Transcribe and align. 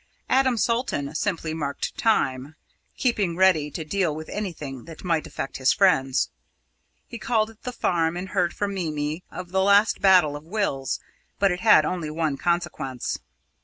Adam 0.29 0.57
Salton 0.57 1.13
simply 1.13 1.53
marked 1.53 1.95
time, 1.95 2.55
keeping 2.97 3.35
ready 3.35 3.69
to 3.69 3.85
deal 3.85 4.15
with 4.15 4.29
anything 4.29 4.85
that 4.85 5.03
might 5.03 5.27
affect 5.27 5.57
his 5.57 5.71
friends. 5.73 6.31
He 7.07 7.19
called 7.19 7.51
at 7.51 7.61
the 7.61 7.71
farm 7.71 8.17
and 8.17 8.29
heard 8.29 8.51
from 8.51 8.73
Mimi 8.73 9.23
of 9.29 9.51
the 9.51 9.61
last 9.61 10.01
battle 10.01 10.35
of 10.35 10.43
wills, 10.43 10.99
but 11.37 11.51
it 11.51 11.59
had 11.59 11.85
only 11.85 12.09
one 12.09 12.35
consequence. 12.35 13.19